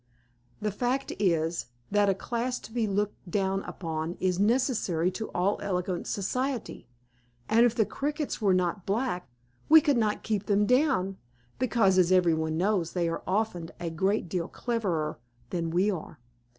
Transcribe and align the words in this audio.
The 0.59 0.71
fact 0.71 1.13
is, 1.19 1.67
that 1.91 2.09
a 2.09 2.15
class 2.15 2.57
to 2.61 2.71
be 2.71 2.87
looked 2.87 3.29
down 3.29 3.61
upon 3.65 4.15
is 4.19 4.39
necessary 4.39 5.11
to 5.11 5.27
all 5.29 5.59
elegant 5.61 6.07
society, 6.07 6.87
and 7.47 7.67
if 7.67 7.75
the 7.75 7.85
Crickets 7.85 8.41
were 8.41 8.51
not 8.55 8.87
black, 8.87 9.29
we 9.69 9.79
could 9.79 9.97
not 9.97 10.23
keep 10.23 10.47
them 10.47 10.65
down, 10.65 11.17
because, 11.59 11.99
as 11.99 12.11
everybody 12.11 12.55
knows, 12.55 12.93
they 12.93 13.07
are 13.09 13.21
often 13.27 13.69
a 13.79 13.91
great 13.91 14.27
deal 14.27 14.47
cleverer 14.47 15.19
than 15.51 15.69
we 15.69 15.91
are. 15.91 16.17